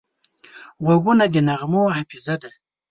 غوږونه 0.83 1.25
د 1.33 1.35
نغمو 1.47 1.83
حافظه 1.95 2.35
ده 2.41 2.51